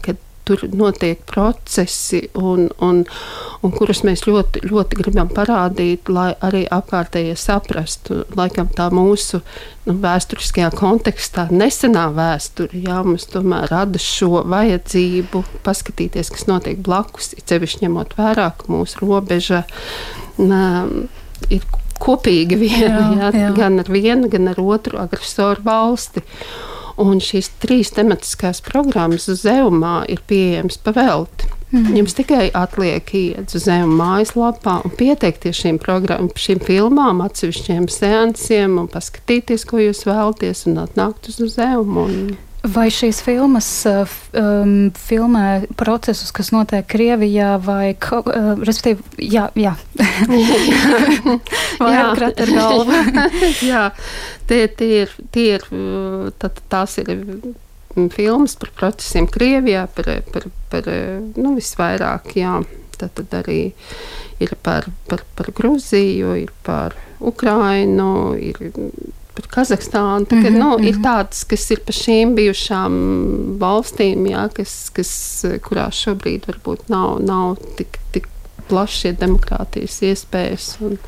tur 0.49 0.65
notiek 0.73 1.21
procesi, 1.29 2.23
un, 2.39 2.69
un, 2.85 3.03
un 3.65 3.75
kurus 3.75 4.01
mēs 4.07 4.25
ļoti, 4.29 4.65
ļoti 4.69 5.01
gribam 5.03 5.31
parādīt, 5.33 6.09
lai 6.13 6.31
arī 6.45 6.65
apkārtējie 6.73 7.37
saprastu. 7.39 8.23
Laikam 8.39 8.71
tā 8.75 8.89
mūsu 8.95 9.43
nu, 9.87 9.97
vēsturiskajā 10.03 10.71
kontekstā, 10.79 11.49
nesenā 11.53 12.09
vēsture, 12.17 12.81
jā, 12.87 13.01
mums 13.07 13.29
tomēr 13.33 13.69
rada 13.73 14.01
šo 14.03 14.45
vajadzību 14.49 15.45
paskatīties, 15.67 16.33
kas 16.35 16.49
notiek 16.51 16.81
blakus, 16.85 17.35
cevišķi 17.49 17.87
ņemot 17.87 18.17
vērā, 18.19 18.53
ka 18.59 18.73
mūsu 18.73 19.05
robeža 19.05 19.65
nā, 20.41 20.65
ir 21.53 21.67
kopīgi 21.99 22.59
viena, 22.59 22.89
jā, 22.89 23.29
jā, 23.29 23.31
jā. 23.43 23.53
gan 23.57 23.83
ar 23.83 23.93
vienu, 23.93 24.31
gan 24.33 24.53
ar 24.53 24.61
otru 24.63 25.01
agresoru 25.03 25.65
valsti. 25.67 26.25
Un 26.99 27.21
šīs 27.23 27.53
trīs 27.63 27.93
tematiskās 27.95 28.59
programmas 28.65 29.29
Zeumā 29.39 30.03
ir 30.11 30.23
pieejamas 30.27 30.81
pavelti. 30.83 31.53
Mm. 31.69 31.99
Jums 31.99 32.17
tikai 32.17 32.47
atliek 32.57 33.11
iet 33.13 33.53
uz 33.53 33.67
zemes 33.67 33.99
mājaslapā 33.99 34.79
un 34.89 34.95
pieteikties 34.97 35.59
šīm, 35.61 35.79
šīm 36.41 36.63
filmām, 36.65 37.21
atsevišķiem 37.27 37.91
seansiem 37.93 38.79
un 38.81 38.89
paskatīties, 38.89 39.67
ko 39.69 39.83
jūs 39.83 40.07
vēlaties, 40.09 40.65
un 40.71 40.81
atnākt 40.87 41.29
uz 41.29 41.43
zemi. 41.59 42.05
Un... 42.05 42.17
Vai 42.67 42.89
šīs 42.91 43.21
filmas 43.23 43.69
um, 43.87 44.89
filmē 44.99 45.69
procesus, 45.79 46.33
kas 46.35 46.51
notiek 46.51 46.89
Krievijā, 46.91 47.53
vai, 47.63 47.93
uh, 47.95 48.49
respektīvi, 48.67 49.29
jā, 49.31 49.45
jā. 49.55 49.77
vai 51.79 51.93
jā. 51.95 52.01
ar 52.03 52.11
kratu 52.19 52.49
galvu? 52.51 52.99
jā, 53.71 53.85
tie, 54.51 54.65
tie 54.75 54.91
ir, 55.05 55.15
tie 55.31 55.47
ir, 55.61 55.69
uh, 55.71 56.33
tad, 56.43 56.59
tās 56.73 56.99
ir 56.99 57.13
mm, 57.15 58.11
filmas 58.17 58.59
par 58.59 58.75
procesiem 58.81 59.31
Krievijā, 59.31 59.87
par, 59.95 60.11
par, 60.35 60.51
par 60.73 60.91
nu, 61.39 61.55
visvairāk, 61.61 62.35
jā. 62.43 62.59
Tad, 62.99 63.15
tad 63.15 63.39
arī 63.45 63.61
ir 64.43 64.57
par, 64.67 64.91
par, 65.07 65.23
par 65.39 65.53
Gruziju, 65.55 66.35
ir 66.43 66.51
par 66.67 66.99
Ukrainu, 67.23 68.35
ir 68.35 68.59
par 69.39 69.51
Kazahstānu. 69.57 70.27
Tā, 70.27 70.37
ka, 70.37 70.49
mm 70.49 70.55
-hmm, 70.55 70.59
nu, 70.59 70.71
mm 70.71 70.79
-hmm. 70.79 70.89
Ir 70.89 70.95
mhm. 70.95 71.05
tādas, 71.05 71.45
kas 71.45 71.71
ir 71.71 71.81
pa 71.87 71.93
šīm 71.93 72.35
bijušām 72.35 72.93
valstīm, 73.63 74.27
jā, 74.27 74.49
kas, 74.55 74.91
kas, 74.91 75.45
kurās 75.63 75.95
šobrīd 76.05 76.51
varbūt 76.51 76.89
nav, 76.89 77.21
nav 77.21 77.57
tik, 77.77 77.99
tik 78.13 78.29
plašas 78.69 79.17
demokrātijas 79.19 80.03
iespējas. 80.03 80.77
Un, 80.81 80.99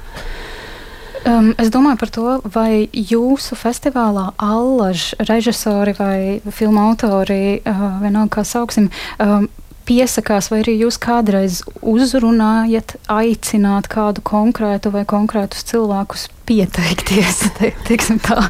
Um, 1.27 1.53
es 1.59 1.69
domāju 1.69 1.99
par 2.01 2.09
to, 2.09 2.41
vai 2.55 2.89
jūsu 2.97 3.53
festivālā 3.53 4.31
allaž 4.41 5.11
režisori 5.29 5.93
vai 5.99 6.41
filmu 6.51 6.81
autori, 6.81 7.61
uh, 7.61 8.01
vienalga 8.01 8.39
kā 8.39 8.45
sauksim, 8.45 8.89
um, 9.21 9.49
piesakās, 9.85 10.49
vai 10.49 10.63
arī 10.63 10.79
jūs 10.81 10.97
kādreiz 10.97 11.61
uzrunājat, 11.83 12.97
aicināt 13.13 13.91
kādu 13.93 14.25
konkrētu 14.25 14.95
vai 14.95 15.05
konkrētus 15.05 15.67
cilvēkus 15.69 16.29
pieteikties. 16.51 17.45
Te, 17.61 17.71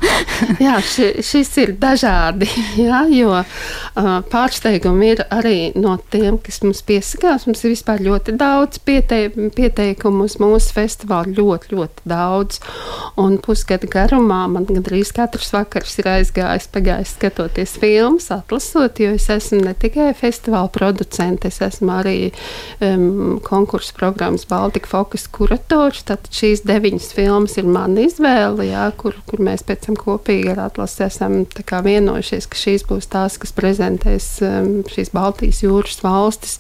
jā, 0.65 0.77
ši, 0.85 1.09
šis 1.25 1.51
ir 1.61 1.73
dažādi. 1.81 2.49
Jā, 2.81 3.03
jo 3.13 3.33
uh, 3.35 4.11
pārsteigumi 4.31 5.11
ir 5.15 5.23
arī 5.33 5.73
no 5.77 5.97
tiem, 6.13 6.39
kas 6.41 6.63
mums 6.65 6.81
piesakās. 6.87 7.47
Mums 7.49 7.65
ir 7.65 7.75
vispār 7.75 8.01
ļoti 8.05 8.37
daudz 8.41 8.81
piete, 8.87 9.19
pieteikumu 9.57 10.25
uz 10.29 10.39
mūsu 10.41 10.73
festivālu. 10.77 11.35
Ļoti, 11.41 11.75
ļoti 11.77 12.07
daudz. 12.09 12.61
Un 13.21 13.37
pusgada 13.43 13.89
garumā 13.91 14.43
man 14.53 14.69
gandrīz 14.69 15.13
katrs 15.17 15.53
vakars 15.55 15.99
ir 16.01 16.09
aizgājis, 16.15 16.71
pagājis 16.73 17.15
skatoties 17.19 17.77
filmas, 17.81 18.31
atlasot, 18.33 19.01
jo 19.03 19.13
es 19.19 19.29
esmu 19.33 19.61
ne 19.67 19.75
tikai 19.77 20.11
festivāla 20.17 20.71
producents, 20.73 21.49
es 21.51 21.61
esmu 21.65 21.93
arī 21.99 22.17
um, 22.85 23.41
konkursu 23.45 23.97
programmas 23.99 24.47
Baltika 24.49 24.89
Focus 24.93 25.27
kurators. 25.33 26.05
Tad 26.09 26.31
šīs 26.35 26.65
deviņas 26.69 27.13
filmas 27.17 27.59
ir 27.61 27.69
man 27.69 27.90
mana 27.91 28.07
izvēle, 28.07 28.69
jā, 28.71 28.87
kur, 28.97 29.17
kur 29.29 29.43
mēs 29.45 29.65
pēc 29.67 29.89
tam 29.89 29.99
kopīgi 29.99 30.53
ar 30.55 30.67
atlasi 30.69 31.05
esam 31.07 31.43
vienojušies, 31.45 32.49
ka 32.51 32.59
šīs 32.59 32.87
būs 32.89 33.11
tās, 33.11 33.39
kas 33.41 33.53
prezentēs 33.57 34.37
um, 34.47 34.71
šīs 34.89 35.13
Baltijas 35.15 35.65
jūras 35.65 36.01
valstis. 36.05 36.59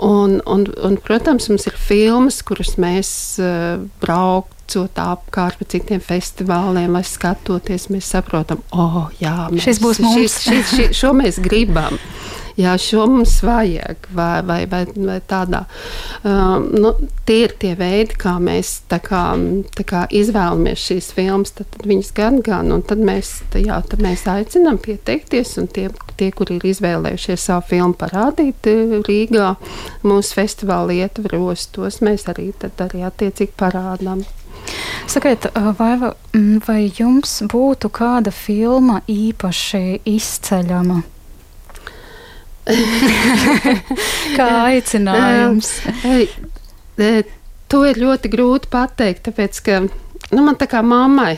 Un, 0.00 0.38
un, 0.48 0.64
un, 0.80 0.96
protams, 1.04 1.50
mums 1.52 1.66
ir 1.68 1.76
filmas, 1.76 2.40
kuras 2.46 2.78
mēs 2.80 3.10
uh, 3.42 3.82
braucot 4.00 4.96
apkārt 4.96 5.60
pa 5.60 5.68
citiem 5.68 6.00
festivāliem, 6.00 6.94
lai 6.96 7.04
skatoties, 7.04 7.90
mēs 7.92 8.08
saprotam, 8.14 8.62
oh, 8.72 9.10
jā, 9.20 9.50
mēs, 9.52 9.66
šis 9.66 9.82
būs 9.84 10.00
mums. 10.00 10.16
Šis, 10.16 10.38
šis, 10.46 10.76
šis, 10.78 11.02
šo 11.02 11.12
mēs 11.20 11.42
gribam 11.44 12.00
jā, 12.60 12.74
šo 12.80 13.06
mums 13.10 13.38
vajag, 13.44 14.08
vai, 14.14 14.40
vai, 14.46 14.60
vai, 14.70 14.84
vai 14.94 15.18
tādā. 15.28 15.64
Um, 16.24 16.68
nu, 16.76 16.92
tie 17.28 17.44
ir 17.46 17.54
tie 17.60 17.72
veidi, 17.78 18.16
kā 18.20 18.36
mēs 18.42 18.80
tā 18.90 19.00
kā, 19.04 19.22
tā 19.76 19.86
kā 19.88 20.04
izvēlamies 20.20 20.86
šīs 20.90 21.10
filmas. 21.16 21.54
Tad, 21.56 21.70
tad 21.74 21.88
viņas 21.90 22.12
gan, 22.16 22.40
gan, 22.44 22.72
un 22.74 22.84
tad 22.86 23.02
mēs, 23.04 23.32
jā, 23.56 23.80
tad 23.90 24.04
mēs 24.04 24.26
aicinām 24.30 24.80
pieteikties, 24.82 25.56
un 25.62 25.70
tie, 25.72 25.88
tie, 26.20 26.30
kuri 26.36 26.58
ir 26.58 26.68
izvēlējušies 26.72 27.46
savu 27.50 27.66
filmu 27.70 27.96
parādīt 28.00 28.70
eh, 28.70 28.98
Rīgā, 29.06 29.54
mūsu 30.06 30.36
festivāla 30.40 31.00
ietvaros, 31.04 31.70
tos 31.74 32.02
mēs 32.04 32.28
arī, 32.32 32.50
arī 32.70 33.06
attiecīgi 33.08 33.56
parādām. 33.60 34.26
Sakiet, 35.10 35.48
vai, 35.78 35.94
vai 36.66 36.80
jums 36.94 37.40
būtu 37.50 37.90
kāda 37.94 38.32
filma 38.34 39.00
īpaši 39.10 40.02
izceļama? 40.06 41.00
Kā 44.38 44.48
aicinājums? 44.68 45.72
to 47.70 47.82
ir 47.88 48.00
ļoti 48.02 48.30
grūti 48.32 48.70
pateikt, 48.72 49.26
tāpēc 49.28 49.60
ka 49.66 49.82
Nu, 50.30 50.44
man 50.46 50.54
tā 50.54 50.68
kā 50.70 50.78
mammai. 50.86 51.34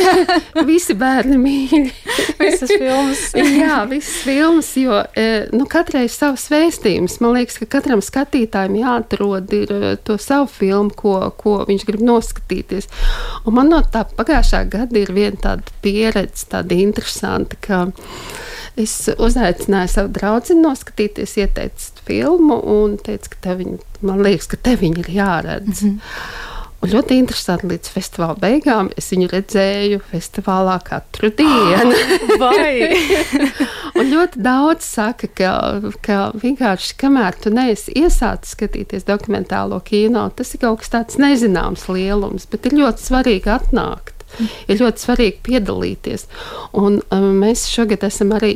Visi 0.68 0.94
bērni 0.96 1.36
mīl. 1.36 1.90
visas 2.38 2.70
filmas. 2.70 3.24
Jā, 3.36 3.82
visas 3.90 4.22
filmas, 4.24 4.70
jo 4.80 5.02
nu, 5.52 5.66
katrai 5.68 6.06
ir 6.06 6.12
savs 6.12 6.46
vēstījums. 6.52 7.18
Man 7.20 7.36
liekas, 7.36 7.58
ka 7.60 7.68
katram 7.76 8.00
skatītājam 8.04 8.78
jāatrod 8.80 9.52
ir, 9.58 9.74
to 10.08 10.16
savu 10.22 10.48
filmu, 10.48 10.94
ko, 10.96 11.18
ko 11.36 11.58
viņš 11.68 11.84
grib 11.90 12.06
noskatīties. 12.08 12.88
Un 13.44 13.58
man 13.58 13.68
no 13.74 13.82
tā 13.84 14.06
pagājušā 14.08 14.64
gada 14.72 15.02
ir 15.02 15.12
viena 15.12 15.36
tāda 15.44 15.76
pieredze, 15.84 16.48
tāda 16.54 16.80
interesanta, 16.80 17.60
ka 17.60 17.84
es 18.76 18.94
uzaicināju 19.14 19.92
savu 19.92 20.10
draugu 20.14 20.56
noskatīties, 20.58 21.36
ieteicu 21.42 22.06
filmu 22.08 22.58
un 22.74 22.98
teicu, 22.98 23.36
ka 23.44 23.54
viņi, 23.58 23.78
man 24.02 24.24
liekas, 24.24 24.50
ka 24.50 24.60
te 24.60 24.74
viņi 24.80 25.06
ir 25.06 25.14
jāredz. 25.20 25.84
Mm 25.84 25.90
-hmm. 25.90 26.52
Un 26.84 26.90
ļoti 26.92 27.16
interesanti, 27.16 27.68
līdz 27.70 27.88
festivāla 27.94 28.34
beigām 28.36 28.90
es 28.98 29.06
viņu 29.08 29.30
redzēju 29.30 30.00
festivālā 30.10 30.74
katru 30.84 31.30
dienu. 31.32 31.94
un 33.98 34.10
ļoti 34.10 34.42
daudz 34.44 34.84
saka, 34.84 35.30
ka, 35.38 35.52
ka 36.04 36.18
vienkārši 36.42 36.98
kamēr 37.00 37.38
tu 37.40 37.54
neesi 37.54 37.94
iesācis 37.96 38.52
skatīties 38.52 39.08
dokumentālo 39.08 39.80
kino, 39.80 40.26
tas 40.36 40.52
ir 40.52 40.60
kaut 40.66 40.82
kas 40.82 40.92
tāds 40.92 41.16
nezināms 41.16 41.88
lielums, 41.88 42.44
bet 42.52 42.68
ir 42.68 42.76
ļoti 42.82 43.08
svarīgi 43.08 43.54
atnākt. 43.56 44.13
Ir 44.68 44.80
ļoti 44.80 45.04
svarīgi 45.04 45.40
piedalīties. 45.46 46.26
Un, 46.80 47.00
um, 47.14 47.26
mēs 47.42 47.66
šogad 47.70 48.06
esam 48.08 48.34
arī 48.36 48.54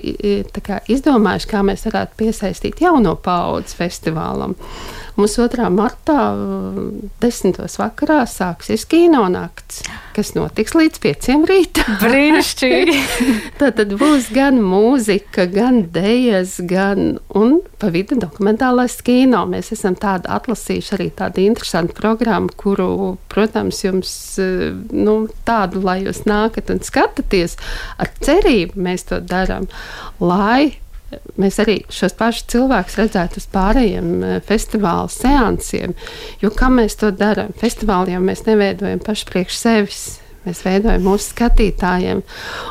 kā, 0.64 0.80
izdomājuši, 0.90 1.50
kā 1.50 1.62
mēs 1.66 1.86
varētu 1.88 2.18
piesaistīt 2.22 2.82
jauno 2.84 3.14
paudzi 3.22 3.78
festivālam. 3.78 4.56
Mums 5.18 5.32
2. 5.34 5.64
martā, 5.74 6.14
10. 7.18 7.56
vakarā, 7.80 8.20
sāksies 8.30 8.84
kino 8.86 9.24
nakts, 9.32 9.80
kas 10.14 10.30
notiks 10.36 10.76
līdz 10.78 11.00
5. 11.02 11.26
rītā. 11.50 11.86
Brīnišķīgi! 12.04 12.94
tad, 13.58 13.80
tad 13.80 13.96
būs 13.98 14.28
gan 14.30 14.60
mūzika, 14.62 15.48
gan 15.50 15.80
dejas, 15.90 16.60
gan 16.62 17.18
un 17.34 17.58
pa 17.82 17.90
vidu 17.90 18.20
dokumentālais 18.22 18.94
kino. 19.02 19.42
Mēs 19.50 19.72
esam 19.74 19.98
tādu 19.98 20.30
atlasījuši 20.38 20.94
arī 21.00 21.10
tādu 21.18 21.42
interesantu 21.48 21.98
programmu, 21.98 22.54
kuru, 22.54 23.16
protams, 23.26 23.82
jums 23.88 24.12
nu, 24.94 25.20
tādu, 25.42 25.82
lai 25.82 26.04
jūs 26.04 26.28
nākat 26.30 26.70
un 26.70 26.86
skatāties 26.86 27.58
ar 27.98 28.14
cerību, 28.22 28.78
mēs 28.86 29.10
to 29.10 29.18
darām, 29.18 29.66
lai 30.22 30.78
mēs 31.40 31.58
arī 31.62 31.80
šos 31.92 32.14
pašus 32.18 32.46
cilvēkus 32.52 32.98
redzētu 33.00 33.40
uz 33.40 33.48
pārējiem 33.54 34.14
eh, 34.22 34.38
festivāla 34.48 35.08
seansiem. 35.12 35.96
Jo 36.42 36.52
kā 36.54 36.70
mēs 36.72 36.98
to 37.00 37.12
darām? 37.14 37.54
Festivālā 37.58 38.16
jau 38.16 38.24
mēs 38.24 38.44
neveidojam 38.48 39.02
paši 39.04 39.28
priekš 39.32 39.60
sevis. 39.62 40.08
Mēs 40.46 40.62
veidojam 40.64 41.02
mūsu 41.04 41.32
skatītājiem. 41.34 42.20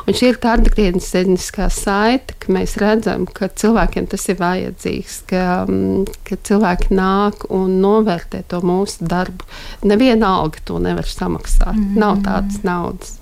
Un 0.08 0.16
šī 0.16 0.32
ir 0.32 0.38
tā 0.42 0.56
atgriezniskā 0.56 1.68
saite, 1.70 2.34
ka 2.42 2.50
mēs 2.56 2.74
redzam, 2.80 3.26
ka 3.28 3.50
cilvēkiem 3.60 4.08
tas 4.10 4.24
ir 4.32 4.38
vajadzīgs, 4.40 5.18
ka, 5.30 5.44
mm, 5.68 6.08
ka 6.26 6.40
cilvēki 6.48 6.96
nāk 6.98 7.46
un 7.54 7.76
novērtē 7.84 8.42
to 8.50 8.62
mūsu 8.66 9.06
darbu. 9.12 9.46
Neviena 9.86 10.32
alga 10.40 10.64
to 10.64 10.80
nevar 10.82 11.06
samaksāt. 11.06 11.76
Mm 11.76 11.84
-hmm. 11.84 11.98
Nav 12.02 12.22
tādas 12.26 12.64
naudas. 12.64 13.18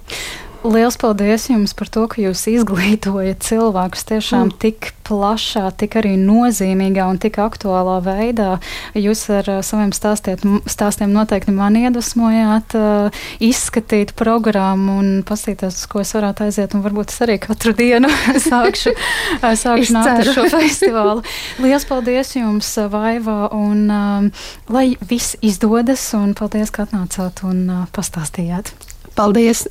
Lielas 0.66 0.96
paldies 0.98 1.44
jums 1.46 1.74
par 1.78 1.88
to, 1.92 2.06
ka 2.10 2.18
jūs 2.18 2.40
izglītojat 2.50 3.44
cilvēkus 3.46 4.06
tiešām 4.08 4.48
mm. 4.48 4.54
tik 4.62 4.88
plašā, 5.06 5.68
tik 5.78 5.94
arī 6.00 6.16
nozīmīgā 6.18 7.04
un 7.06 7.20
tik 7.22 7.38
aktuālā 7.38 8.00
veidā. 8.02 8.56
Jūs 8.98 9.22
ar 9.36 9.50
uh, 9.52 9.60
saviem 9.66 9.92
stāstiet, 9.94 10.42
stāstiem 10.66 11.12
noteikti 11.14 11.54
man 11.54 11.78
iedvesmojāt, 11.78 12.74
uh, 12.74 13.20
izskatīt 13.38 14.16
programmu 14.18 14.98
un 15.02 15.12
paskatīties, 15.28 15.78
uz 15.84 15.86
ko 15.92 16.02
es 16.02 16.10
varētu 16.16 16.48
aiziet. 16.48 16.74
Un 16.74 16.82
varbūt 16.86 17.14
es 17.14 17.22
arī 17.22 17.38
katru 17.46 17.76
dienu 17.78 18.10
sākšu, 18.48 18.96
uh, 18.96 19.46
sākšu 19.54 19.94
nākt 20.00 20.24
uz 20.24 20.32
šo 20.34 20.48
festivālu. 20.56 21.22
Lielas 21.62 21.86
paldies 21.86 22.34
jums, 22.34 22.72
uh, 22.80 22.90
Vaiva, 22.90 23.44
un 23.54 23.86
um, 23.86 24.28
lai 24.74 24.88
viss 25.06 25.38
izdodas, 25.46 26.10
un 26.18 26.34
paldies, 26.34 26.74
ka 26.74 26.88
atnācāt 26.88 27.46
un 27.46 27.62
uh, 27.70 27.86
pastāstījāt. 27.94 28.74
Paldies! 29.16 29.64